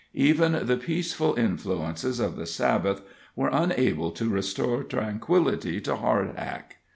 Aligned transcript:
Even 0.15 0.65
the 0.65 0.77
peaceful 0.77 1.35
influences 1.35 2.19
of 2.19 2.35
the 2.35 2.47
Sabbath 2.47 3.03
were 3.35 3.51
unable 3.53 4.09
to 4.09 4.29
restore 4.31 4.83
tranquillity 4.83 5.79
to 5.79 5.95
Hardhack. 5.95 6.77